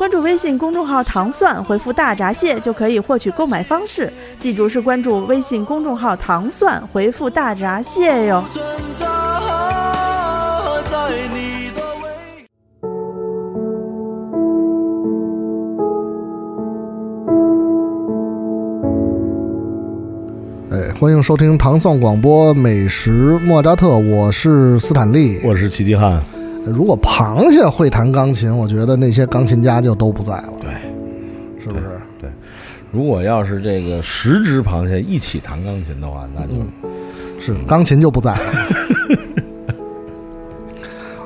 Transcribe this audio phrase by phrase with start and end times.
[0.00, 4.10] 关注微信公众号“糖蒜”，回复“大闸蟹”就可以获取购买方式。
[4.38, 8.42] 记住是关注微信公众号“糖蒜”，回复“大闸蟹”哟。
[20.70, 25.38] 哎，欢迎收听糖蒜广播美食莫扎特，我是斯坦利。
[25.44, 26.22] 我是齐齐汉。
[26.70, 30.70] 如果螃蟹会弹钢琴，我觉得那些钢琴家就都不在了，对，
[31.62, 32.00] 是不是？
[32.20, 32.30] 对，
[32.90, 36.54] 如果要是这个十只螃蟹一起弹钢琴的话，那就、
[37.40, 38.40] 是钢琴就不在了。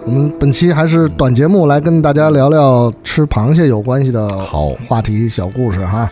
[0.06, 4.68] 我们本期还是短节目，来跟大家聊聊吃螃蟹有关系的好。
[4.86, 6.06] 话题、小故事哈。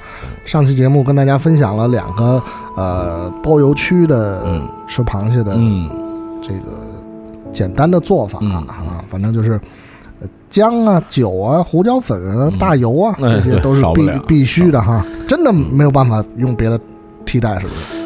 [0.46, 2.42] 上期节目跟大家分享了两个
[2.74, 4.66] 呃包邮区的嗯。
[4.88, 5.90] 吃螃蟹的嗯。
[6.42, 6.72] 这个
[7.52, 9.60] 简单的做法嗯啊，反正就是
[10.20, 15.04] 呃姜啊、酒啊、胡椒粉啊、大油啊，哎这些都是必必须的哈。
[15.28, 16.78] 真的没有办法用别的
[17.24, 18.02] 替代，是不是？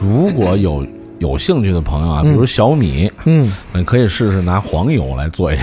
[0.00, 0.86] 如果有
[1.18, 5.62] 有兴趣的朋友啊，比如小米，嗯你可以试试拿黄油来做一下。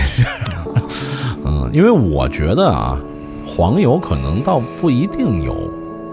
[1.44, 2.98] 嗯，因为我觉得啊，
[3.46, 5.54] 黄油可能倒不一定有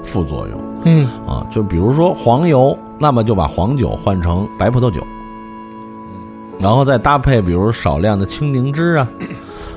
[0.04, 1.46] 副作用嗯啊。
[1.52, 5.02] 就比如说黄油，那么就把黄酒换成白葡萄酒，
[6.60, 9.08] 然后再搭配比如少量的青柠汁啊，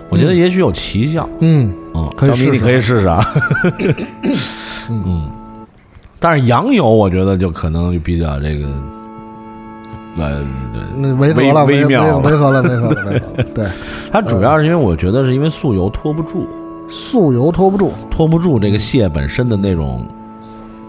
[0.09, 1.29] 我觉得也许有奇效。
[1.41, 3.25] 嗯嗯，可以试试小米你可以试试啊。
[4.91, 5.31] 嗯，
[6.19, 8.69] 但是羊油我觉得就可能就比较这个，
[10.19, 10.45] 呃，
[10.97, 13.45] 那违和了，违微微妙了违和了，违和了，违和了。
[13.55, 13.67] 对，
[14.11, 16.49] 它主要是因为我觉得是因为素油拖不住，
[16.89, 20.07] 素油拖不住，拖不住这个蟹本身的那种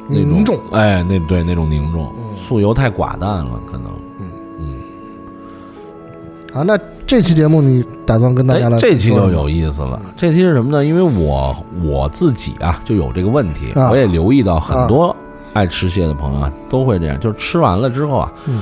[0.10, 0.58] 那种凝重。
[0.72, 3.92] 哎，那对那种凝重，素油太寡淡了，可能。
[6.54, 10.00] 啊，那这期节目你打算跟大家来哎，这期就有意思了。
[10.16, 10.86] 这期是什么呢？
[10.86, 15.16] 因为我我自己啊就有这个问题，啊我也留意到很多
[15.54, 18.62] 爱吃蟹的朋友啊都会这样，就是吃完了之后啊，嗯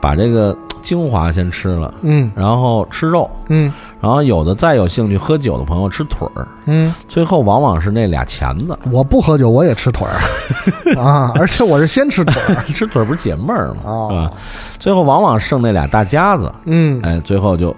[0.00, 8.78] 把这个精华先吃了，嗯然后吃肉，嗯然后有的再有兴趣喝酒的朋友吃腿儿，嗯，最后往往是那俩钳子。
[8.92, 10.16] 我不喝酒，我也吃腿儿
[11.00, 13.80] 啊，而且我是先吃腿儿 吃腿儿不是解闷儿吗？
[13.84, 14.32] 哦是吧？
[14.78, 17.74] 最后往往剩那俩大夹子，嗯，哎，最后就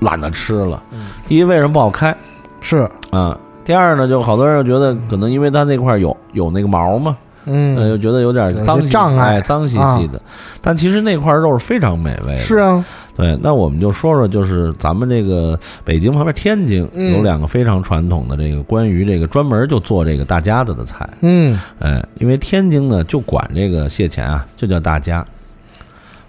[0.00, 0.82] 懒得吃了。
[1.26, 2.16] 第一，为什么不好开？
[2.60, 7.14] 是，啊，第二呢，就好多人就觉得可能因为它那块儿有有那个毛嘛，
[7.44, 10.20] 呃，嗯，就觉得有点脏兮兮障碍哎，脏兮兮的。
[10.62, 12.38] 但其实那块肉是非常美味的。
[12.38, 12.82] 是啊，
[13.18, 21.04] 对，那我们就说说，就是咱们这个北京旁边天津嗯有两个非常传统的这个关于这个专门就做这个大家子的菜。
[21.20, 25.26] 嗯哎，因为天津呢就管这个蟹钳啊，就叫大家。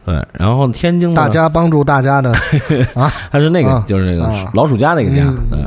[0.03, 2.31] 对，然后天津呢，大家帮助大家的
[2.95, 5.23] 啊，它是那个啊就是那个啊老鼠夹那个夹。
[5.25, 5.59] 嗯对，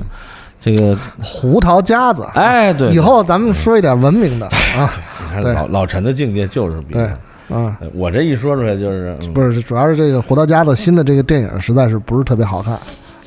[0.61, 4.47] 这个胡桃夹子，哎，对，以后咱们说一点文明的
[4.77, 4.93] 啊，
[5.29, 7.09] 你看老老陈的境界就是比对
[7.53, 9.33] 啊，呃我这一说出来就是嗯。
[9.33, 12.79] 不是，主要是这个胡桃夹子新的这个电影实在是不是特别好看，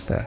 [0.08, 0.18] 对，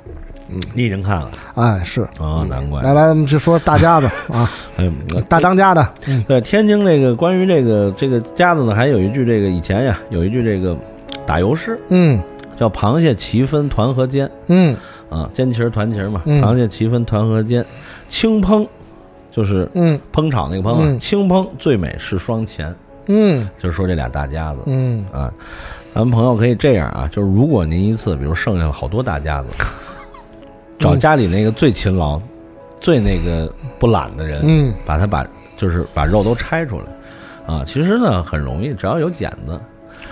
[0.49, 0.61] 嗯。
[0.73, 1.31] 你已经看了。
[1.55, 2.81] 哎是，啊，难怪。
[2.83, 4.91] 来来，我们去说大夹子啊， 哎，
[5.29, 6.25] 大张家的，嗯。
[6.29, 10.77] 对天津这个关于这个这个夹子呢，还有一句这个以前呀有一句这个
[11.27, 12.21] 打油诗嗯。
[12.59, 14.77] 叫“螃蟹齐分团和煎嗯”
[15.09, 16.43] 啊，煎旗儿团旗儿嘛，嗯。
[16.43, 17.65] 螃蟹齐分团和煎，
[18.09, 18.67] 清烹
[19.31, 19.97] 就是嗯。
[20.13, 20.99] 烹炒那个烹啊，嗯。
[20.99, 22.75] 清烹最美是双钱，
[23.09, 23.49] 嗯。
[23.59, 24.61] 就是说这俩大家子。
[24.67, 25.05] 嗯。
[25.13, 25.33] 啊。
[25.95, 29.49] 咱们朋友可以这样啊，就是如果您一次比如剩下了好多大家子，
[30.79, 32.21] 找家里那个最勤劳、
[32.79, 34.73] 最那个不懒的人，嗯。
[34.87, 35.27] 把他把
[35.57, 39.61] 就是把肉都拆出来，啊，其实呢很容易，只要有剪子，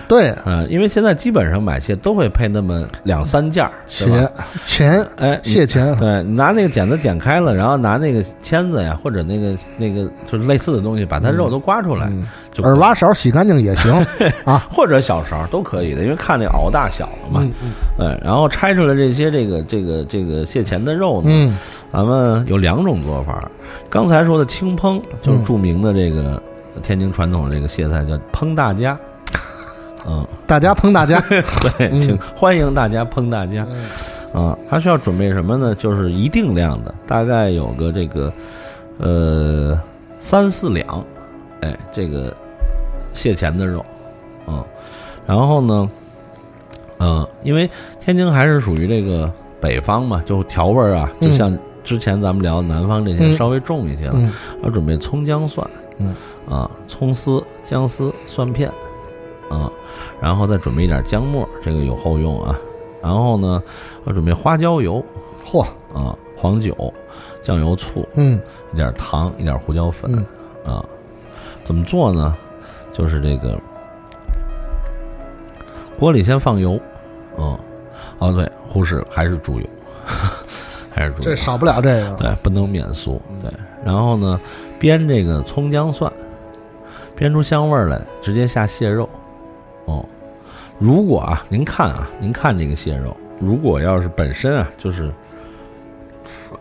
[0.09, 4.31] 对，嗯、因为现在基本上买蟹都会配那么两三件儿，对吧
[4.65, 4.91] 钱？
[4.93, 13.93] 钱哎，你蟹钳，对你拿那个剪子剪开了，然后拿那个签子呀，或者那个那个就是类似的东西，把它肉都刮出来，嗯就耳挖勺洗干净也行
[14.47, 17.41] 啊，或者小勺都可以的，因为看那螯大小了嘛。
[17.43, 21.59] 嗯嗯嗯，然后拆出来这些这个这个这个蟹钳的肉呢，嗯
[21.93, 23.51] 咱们有两种做法。
[23.89, 26.43] 刚才说的清烹就是著名的这个
[26.83, 28.99] 天津传统的这个蟹菜叫烹大家。
[30.07, 32.01] 嗯，大家烹大家， 对，嗯。
[32.01, 33.67] 请欢迎大家烹大家。
[34.33, 35.75] 啊，它需要准备什么呢？
[35.75, 38.33] 就是一定量的，大概有个这个
[38.99, 39.81] 呃
[40.19, 41.05] 三四两，
[41.63, 42.35] 哎，这个
[43.15, 43.85] 蟹钳的肉，
[44.47, 44.63] 嗯，
[45.27, 45.91] 然后呢，
[46.99, 47.71] 嗯，因为
[48.01, 53.37] 天津还是属于这个北方嘛，就调味儿啊，就嗯像之前咱们聊南方这些嗯。
[53.37, 54.31] 稍微重一些了，嗯。
[54.63, 55.67] 要准备葱姜蒜，
[55.99, 56.15] 嗯。
[56.51, 58.71] 啊，葱丝、姜丝、蒜片，
[59.49, 59.71] 啊，
[60.21, 62.59] 然后再准备一点姜末，这个有后用啊。
[63.03, 63.63] 然后呢，
[64.05, 65.05] 要准备花椒油
[65.45, 65.63] 嚯，
[65.95, 66.93] 啊、黄酒、
[67.43, 68.41] 酱油、醋，嗯
[68.73, 70.85] 一点糖，一点胡椒粉嗯啊。
[71.63, 72.35] 怎么做呢？
[72.93, 73.59] 就是这个
[75.99, 76.81] 锅里先放油，
[77.39, 77.59] 嗯，
[78.19, 79.67] 哦对，忽视还是猪油，
[80.91, 82.17] 还是猪油，这少不了这个。
[82.17, 83.21] 对，不能免俗。
[83.43, 83.53] 对，
[83.85, 84.41] 然后呢，
[84.81, 86.11] 煸这个葱姜蒜，
[87.17, 89.09] 煸出香味儿来，直接下蟹肉。
[89.87, 90.05] 哦，
[90.79, 95.11] 如果啊，您看啊，您看这个蟹肉，如果要是本身啊，就是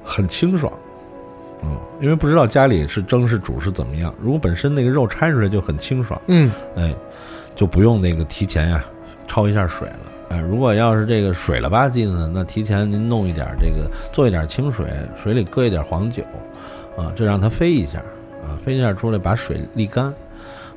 [0.04, 0.72] 很清爽，
[1.64, 4.14] 嗯，因为不知道家里是蒸是煮是怎么样。
[4.22, 6.94] 如果本身那个肉拆出来就很清爽，嗯哎，
[7.56, 8.84] 就不用那个提前呀、
[9.28, 10.00] 焯一下水了。
[10.30, 16.24] 哎，如果要是这个水了吧唧的呢，那提前您弄一点这个，做一点清水，水里搁一点黄酒，
[16.98, 18.00] 啊，就让它飞一下，
[18.44, 20.12] 啊，飞一下出来，把水沥干，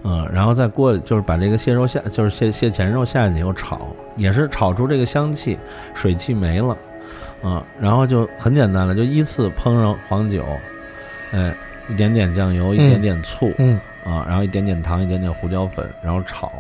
[0.05, 3.81] 嗯，然后再锅里就是把这个蟹肉下，就是蟹蟹钳肉下去以后炒，
[4.17, 5.59] 也是炒出这个香气，
[5.95, 6.77] 水汽没了，
[7.43, 10.45] 嗯，然后就很简单了，就依次烹上黄酒，
[11.33, 11.55] 哎，
[11.89, 16.53] 一点点酱油，一点点醋，嗯啊，然后一点点糖，一点点胡椒粉，然后炒，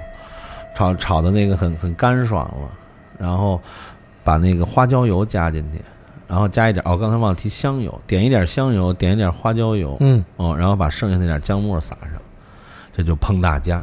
[0.74, 2.68] 炒炒的那个很很干爽了，
[3.16, 3.60] 然后
[4.24, 5.80] 把那个花椒油加进去，
[6.26, 12.12] 然后加一点哦，刚才忘了提香油，点一点香油，点一点花椒油，嗯哦，然后把剩下那点姜末撒上，
[12.98, 13.80] 这就烹大家。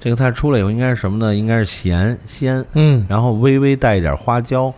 [0.00, 1.34] 这个菜出来以后应该是什么呢？
[1.34, 4.72] 应该是咸鲜，嗯，然后微微带一点花椒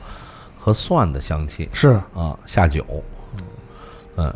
[0.59, 2.85] 和蒜的香气是啊，下酒，
[4.17, 4.35] 嗯。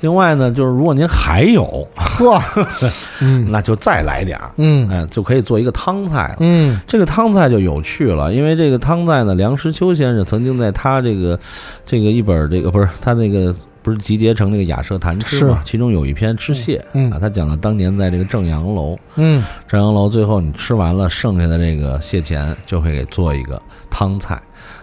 [0.00, 2.40] 另外呢，就是如果您还有， 呵，
[3.20, 6.36] 嗯那就再来点儿，嗯哎，就可以做一个汤菜了。
[6.40, 11.38] 嗯这个汤菜就有趣了，因为这个汤菜呢，梁实秋先生曾经在他这个
[11.84, 19.42] 这个一本这个不是他那个不是集结成那个雅舍谈吃嘛，其中有一篇吃蟹，嗯啊，他讲了当年在这个正阳楼，嗯。
[19.66, 23.60] 正阳楼最后你吃完了剩下的这个蟹钳，就会给做一个
[23.90, 24.40] 汤菜。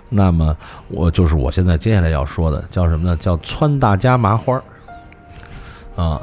[0.10, 0.56] 那么
[0.88, 3.18] 我就是我现在接下来要说的叫什么呢？
[3.18, 4.64] 叫川大家麻花儿。
[6.02, 6.22] 啊。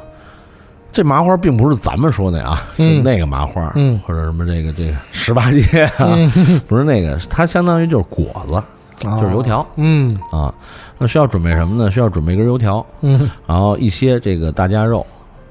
[0.91, 3.99] 这麻花并不是咱们说的啊，那个麻花，嗯。
[4.07, 6.15] 或者什么这个这个十八街啊，
[6.67, 8.63] 不是那个，它相当于就是果子，
[8.97, 10.53] 就是油条嗯啊。
[10.97, 11.91] 那需要准备什么呢？
[11.91, 15.05] 需要准备一根油条，嗯然后一些这个大家肉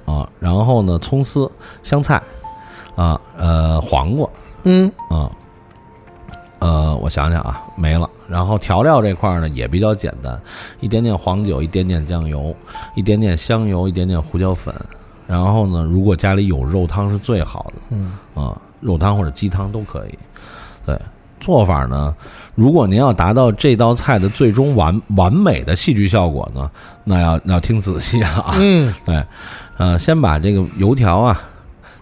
[0.06, 1.50] 啊，然后呢葱丝、
[1.82, 2.22] 香菜
[2.96, 4.28] 啊，呃黄瓜
[4.64, 5.30] 嗯啊，
[6.60, 8.08] 呃我想想啊没了。
[8.26, 10.40] 然后调料这块儿呢也比较简单，
[10.80, 12.56] 一点点黄酒，一点点酱油，
[12.96, 14.74] 一点点香油，一点点胡椒粉。
[15.26, 20.18] 然后呢，如果家里有肉汤是最好的，嗯啊，肉汤或者鸡汤都可以。
[20.86, 20.98] 对，
[21.44, 22.14] 做法呢，
[22.54, 26.70] 如果您要达到这道菜的最终完完美的戏剧效果呢，
[27.04, 28.54] 那要那要听仔细了啊。
[28.58, 29.22] 嗯 对，
[29.76, 31.38] 呃，先把这个油条啊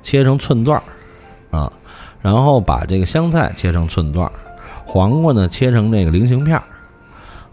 [0.04, 1.72] 切成寸段儿啊，
[2.20, 4.32] 然后把这个香菜切成寸段儿，
[4.86, 6.62] 黄瓜呢切成这个菱形片儿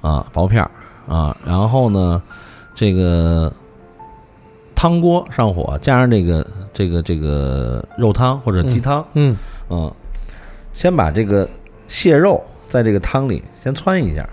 [0.08, 0.70] 啊，薄片儿
[1.08, 2.22] 啊，然后呢，
[2.76, 3.52] 这个
[4.76, 9.36] 汤锅上火，加上这个这个这个肉汤或者鸡汤，嗯
[9.70, 9.92] 嗯，
[10.74, 11.50] 先把这个
[11.90, 14.26] 蟹肉在这个汤里先汆一下，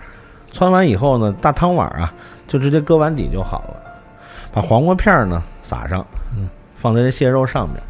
[0.53, 2.13] 汆完以后呢，大汤碗啊
[2.47, 3.83] 就直接搁碗底就好了。
[4.53, 6.05] 把黄瓜片儿呢撒上，
[6.77, 7.83] 放在这蟹肉上面，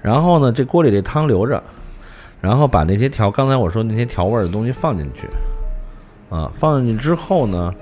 [0.00, 1.62] 然后呢，这锅里这汤留着，
[2.40, 5.28] 然后把那些调刚才我说那些调味的东西放进去，
[6.30, 7.74] 啊，放进去之后呢，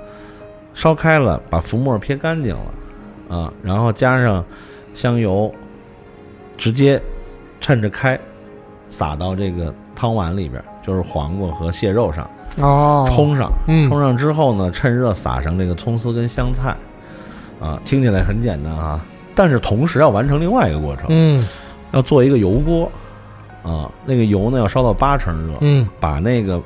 [0.74, 4.44] 烧开了，把浮沫撇干净了，啊，然后加上
[4.94, 5.52] 香油，
[6.56, 7.00] 直接
[7.60, 8.18] 趁着开
[8.88, 13.88] 撒到这个汤碗里边，就是黄瓜和蟹肉上，哦，冲上，嗯。
[13.88, 16.76] 冲上之后呢，趁热撒上这个葱丝跟香菜，
[17.58, 21.44] 啊，听起来很简单啊，但是同时要完成另外一个过程，嗯。
[21.92, 22.90] 要做一个油锅，
[23.62, 26.60] 啊，那个油呢要烧到八成热，嗯，把那个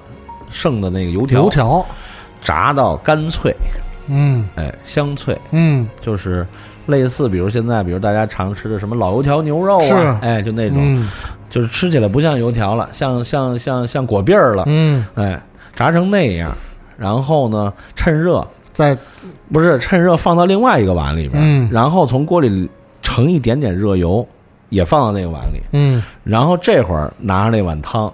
[0.51, 1.87] 剩的那个油条油条，
[2.43, 3.55] 炸到干脆，
[4.09, 4.49] 嗯。
[4.57, 5.87] 哎，香脆，嗯。
[6.01, 6.45] 就是
[6.87, 11.09] 类似，比如现在，比如大家常吃的什么老油条牛肉啊，哎，就那种，嗯
[11.51, 15.43] 就是吃起来不像油条了，像像像像果篦儿了，嗯，哎，
[15.77, 16.57] 炸成那样，
[16.97, 18.97] 然后呢，趁热再
[19.53, 22.71] 不是趁热放到另外一个碗里边，嗯然后从锅里
[23.03, 24.27] 盛一点点热油，
[24.69, 26.03] 也放到那个碗里，嗯。
[26.23, 28.13] 然后这会儿拿着那碗汤，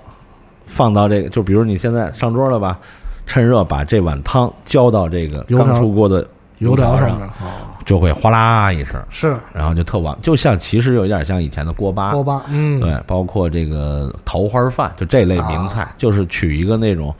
[0.66, 2.78] 放到这个，就比如你现在上桌了吧，
[3.26, 6.26] 趁热把这碗汤浇到这个刚出锅的
[6.59, 9.35] 油条条上面，哦就会哗啦一声，是。
[9.55, 17.14] 然后就特旺，就像其实有点像以前的锅巴，锅巴，嗯，对，包括这个桃花饭，就这类名菜，就是取一个那种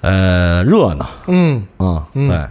[0.00, 1.62] 呃热闹，嗯。
[1.78, 2.28] 嗯，嗯。
[2.28, 2.48] 对，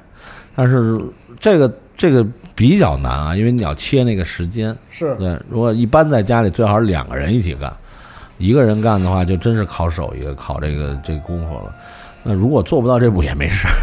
[0.56, 1.02] 但是
[1.40, 5.16] 这个这个比较难啊，因为你要切那个时间，是。
[5.16, 7.76] 对，如果一般在家里最好是两个人一起干，
[8.38, 11.74] 一个人干的话，就真是考手艺，考这个这个功夫了。
[12.28, 13.74] 那如果做不到这步也没事儿，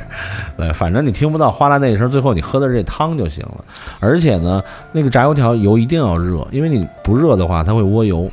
[0.56, 3.62] 对，反正你听不到哗啦那一声，最后你喝的这汤就行了。
[4.00, 8.30] 而且呢，那个炸油条油一定要热，因为你不热的话，它会窝油。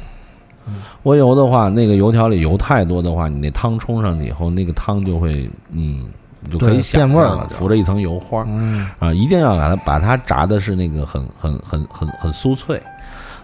[1.04, 6.04] 窝油的话，那个油条里油太多的话，你那汤冲上去以后，那个汤就会，嗯，
[6.42, 8.44] 你就可以对想象变味了就浮着一层油花。
[8.48, 12.82] 嗯啊，一定要把它把它炸的是那个很很很很很酥脆，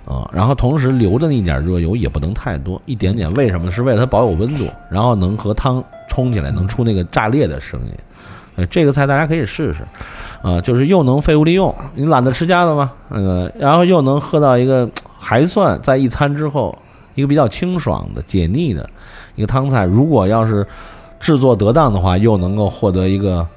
[0.05, 3.33] 啊，然后同时留着那一点热油也不能太多，一点点。
[3.33, 3.71] 为什么？
[3.71, 7.91] 是为了它保有温度，然后能和汤冲起来，能出那个炸裂的声音。
[8.55, 9.83] 呃，这个菜大家可以试试，
[10.43, 16.77] 啊，就是又能废物利用，你懒得吃家的嘛，呃，然后又能喝到一个还算在一餐之后
[17.15, 18.87] 一个比较清爽的解腻的
[19.33, 19.85] 一个汤菜。
[19.85, 20.63] 如果要是
[21.23, 23.47] 制作得当的话，又能够获得一个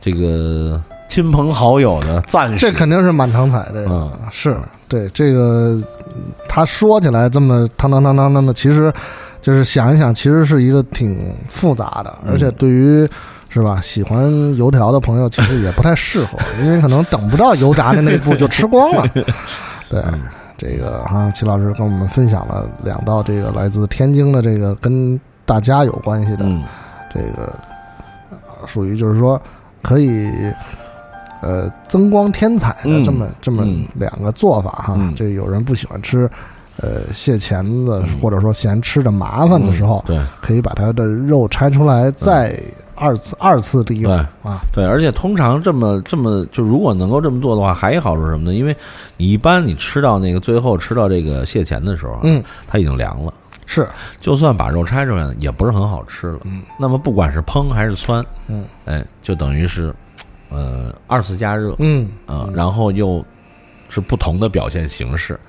[0.00, 2.58] 这个亲朋好友的赞许。
[2.58, 4.56] 这肯定是满堂彩，这个、嗯是
[4.88, 5.80] 对这个，
[6.14, 8.92] 嗯他说起来这么当当当当当的，其实
[9.40, 13.08] 就是想一想，其实是一个挺复杂的，而且对于
[13.48, 19.06] 是吧喜欢油条的朋友，其实也不太适合， 因为可能等不到油炸的那一步就吃光了。
[19.88, 20.02] 对。
[20.58, 26.62] 这个哈，齐老师跟我们分享了两道这个来自天津的这个跟大家有关系的嗯
[27.12, 27.52] 这个
[28.30, 29.40] 呃属于就是说
[29.82, 30.30] 可以
[31.40, 34.94] 呃增光添彩的嗯这么、这么嗯两个做法哈。
[34.98, 36.30] 嗯这有人不喜欢吃
[36.76, 42.58] 呃蟹钳子，嗯或者说嫌吃着麻烦的时候，对可以把它的肉拆出来再
[42.94, 44.60] 二次二次利用对啊。
[44.72, 48.54] 对，而且通常这么这么就如果能够这么做的话，还有好处是什么呢？
[48.54, 48.74] 因为
[49.16, 53.34] 你一般你吃到那个最后吃到这个蟹钳的时候啊，嗯，它已经凉了。
[53.72, 53.88] 是
[54.20, 56.40] 就算把肉拆出来，也不是很好吃了。
[56.44, 59.94] 嗯，那么不管是烹还是汆，嗯哎，就等于是，
[60.50, 63.24] 呃，二次加热，嗯啊，然后又
[63.88, 65.40] 是不同的表现形式，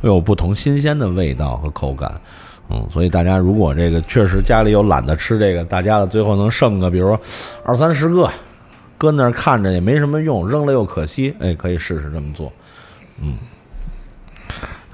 [0.00, 2.18] 又有不同新鲜的味道和口感。
[2.70, 7.20] 嗯，所以大家如果这个确实家里有懒得吃这个，大家的最后能剩个，比如说
[7.62, 8.30] 二三十个，
[8.96, 12.50] 搁那儿看着也没什么用，扔了又可惜，哎，可以试试这么做。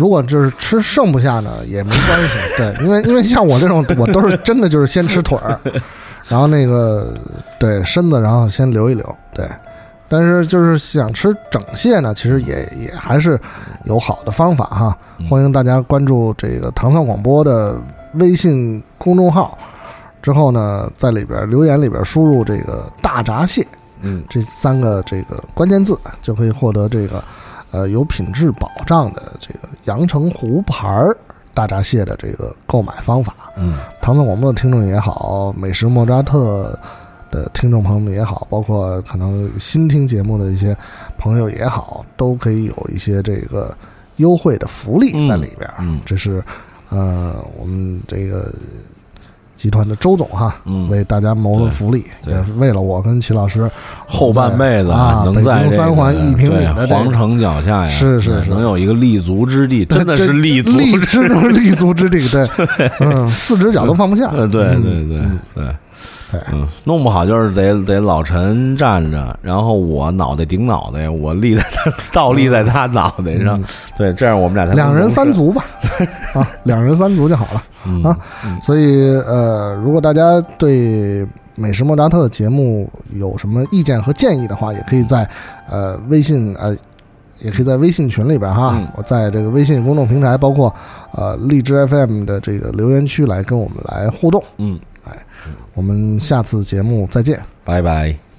[0.03, 2.37] 如果就是吃剩不下呢，也没关系。
[2.59, 5.57] 对，因为因为像我这种，我都是 真的就是先吃腿儿，
[6.27, 7.15] 然后那个
[7.57, 9.17] 对身子，然后先留一留。
[9.33, 9.47] 对，
[10.09, 13.41] 但是就是想吃整蟹呢，其实也也还是
[13.85, 14.99] 有好的方法哈。
[15.31, 17.77] 欢迎大家关注这个糖蒜广播的
[18.15, 19.57] 微信公众号，
[20.21, 23.65] 之后呢，在里边留言里边输入这个大闸蟹
[24.01, 27.23] 嗯这三个这个关键字，就可以获得这个
[27.73, 31.17] 呃有品质保障的这个阳澄湖牌儿
[31.53, 33.35] 大闸蟹的这个购买方法。
[33.57, 36.79] 嗯唐宋广播的听众也好，美食莫扎特
[37.31, 40.77] 的听众朋友们也好，包括可能新听节目的一些
[41.19, 43.77] 朋友也好，都可以有一些这个
[44.17, 45.77] 优惠的福利在里边儿。
[45.81, 46.43] 嗯这是
[46.89, 48.53] 呃我们这个
[49.63, 53.71] 集团的周总哈，嗯为大家谋了福利，也是为了我跟齐老师
[54.09, 62.45] 后半辈子啊，能北京在这个三环一平米的这个皇城脚下呀，是是是能有一个立足之地，真的是立足之地立足之地，对，
[62.99, 65.75] 嗯，四只脚都放不下，呃，对嗯对对嗯对对，
[66.53, 73.65] 嗯，弄不好就是得得老陈站着，然后我脑袋顶脑袋，我立在他倒立在他脑袋上，嗯。
[73.97, 75.65] 对，这样我们俩才能两人三，足吧，
[76.35, 77.63] 啊，两人三足就好了。
[77.87, 78.03] 嗯。
[78.03, 78.17] 啊
[78.63, 85.29] 所以呃，如果大家对美食莫扎特节目有什么意见和建议的话，也可以在
[85.69, 86.77] 呃微信呃。
[87.41, 88.87] 也可以在微信群里边哈，嗯。
[88.97, 90.73] 我在这个微信公众平台，包括
[91.11, 94.41] 呃荔枝 FM 的这个留言区来跟我们来互动。
[94.59, 95.25] 嗯，哎
[95.75, 97.41] 我们下次节目再见。
[97.65, 98.32] 拜拜。